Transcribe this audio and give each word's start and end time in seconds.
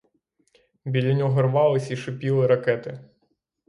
Біля 0.85 1.13
нього 1.13 1.41
рвались 1.41 1.91
і 1.91 1.97
шипіли 1.97 2.47
ракети. 2.47 2.99